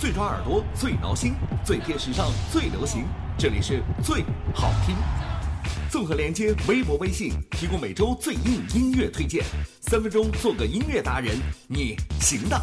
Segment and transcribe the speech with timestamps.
[0.00, 3.04] 最抓耳朵，最挠心，最贴时尚，最流行。
[3.36, 4.96] 这里是最好听。
[5.90, 9.44] 综合连接微博、微信，提供每周最硬音乐推荐。
[9.82, 11.36] 三分钟做个音乐达人，
[11.68, 12.58] 你行的。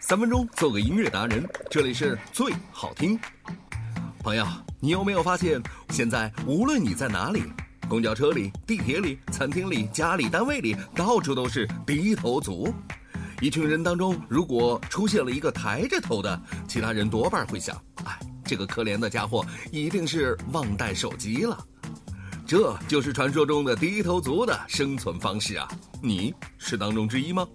[0.00, 3.16] 三分钟做个音乐达人，这里是最好听。
[4.24, 4.44] 朋友，
[4.80, 7.44] 你有没有发现，现在无论你在哪里，
[7.88, 12.74] 公交车里、地铁里、餐厅里、家里、单位里，到处都是低头族。
[13.40, 21.64] 一群人当中，如果出现了一个抬着头的，其他人多半会想：哎，这个可怜的家伙一定是忘带手机了。
[22.44, 25.68] 这就是传说中的低头族的生存方式啊！
[26.02, 27.46] 你是当中之一吗？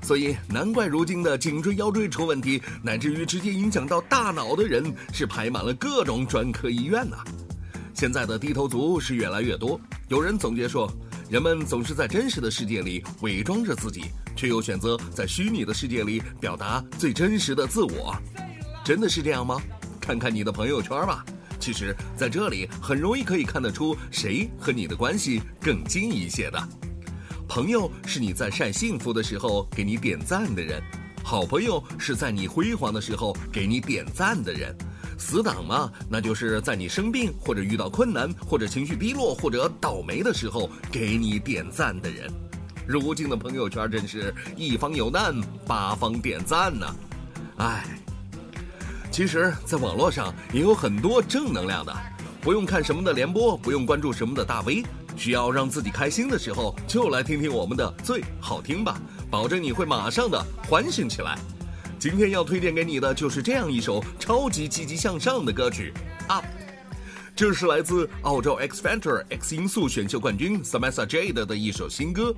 [0.00, 7.18] 所以难怪如今的颈椎、腰椎出问题，乃至于直接影响到大脑的人，是排满了各种专科医院呐。
[7.92, 9.78] 现在的低头族是越来越多。
[10.08, 10.90] 有人总结说。
[11.28, 18.16] 人们总是在真实的世界里伪装着自己，却又选择在虚拟的世界里表达最真实的自我。
[18.82, 19.60] 真的是这样吗？
[20.00, 21.22] 看看你的朋友圈吧。
[21.60, 26.68] 其实，在这里很容易可以看得出谁和你的关系更近一些的。
[27.46, 30.82] 朋友是你在晒幸福的时候给你点赞的人，
[31.22, 34.74] 好朋友是在你辉煌的时候给你点赞的人。
[35.18, 42.32] 死党嘛，那就是在你生病或者遇到困难或者情绪低落或者倒霉的时候给你点赞的人。
[42.86, 45.34] 如今的朋友圈真是一方有难
[45.66, 46.86] 八方点赞呢。
[47.58, 47.84] 唉，
[49.10, 51.94] 其实，在网络上也有很多正能量的，
[52.40, 54.84] 不用看什么的联播，不用关注什么的大 V，
[55.16, 61.36] 需要让自己开心的时候，就来听听我们的最好听吧，保证你会马上的欢醒起来。
[61.98, 65.92] 今天要推荐给你的就是这样一首超级积极向上的歌曲
[66.32, 66.44] 《Up》，
[67.34, 72.32] 这是来自澳洲 X Factor X 音素选秀冠军 samasa Jade 的一首新歌。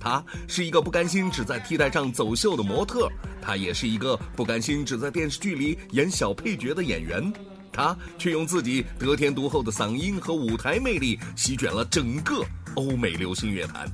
[0.00, 3.06] 她是一个不甘心只在 T 台上走秀的模特，
[3.42, 7.30] 她也是一个不甘心只在电视剧里演小配角的演员，
[7.70, 12.42] 他却用自己得天独厚的嗓音和舞台魅力席卷了整个
[12.76, 13.86] 欧美流行乐坛。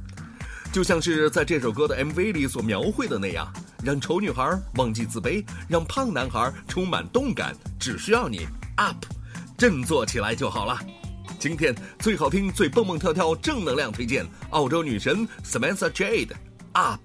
[0.73, 3.53] 就像是在这首歌的 MV 里所描绘的那样，
[3.83, 8.47] 让丑女孩忘记自卑，让胖男孩充满动感，只需要你
[8.77, 8.97] up，
[9.56, 10.78] 振作起来就好了。
[11.39, 16.33] 今天最好听、最蹦蹦跳跳、正能量推荐，澳洲女神 Samantha Jade
[16.72, 17.00] Up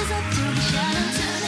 [0.00, 1.47] Is up through the shadows